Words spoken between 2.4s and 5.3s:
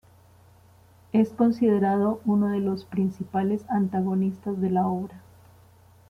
de los principales antagonistas de la obra.